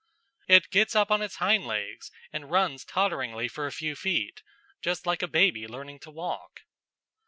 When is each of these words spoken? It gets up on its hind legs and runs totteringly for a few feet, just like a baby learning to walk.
It 0.47 0.71
gets 0.71 0.95
up 0.95 1.11
on 1.11 1.21
its 1.21 1.35
hind 1.35 1.67
legs 1.67 2.09
and 2.33 2.49
runs 2.49 2.83
totteringly 2.83 3.47
for 3.47 3.67
a 3.67 3.71
few 3.71 3.95
feet, 3.95 4.41
just 4.81 5.05
like 5.05 5.21
a 5.21 5.27
baby 5.27 5.67
learning 5.67 5.99
to 5.99 6.09
walk. 6.09 6.61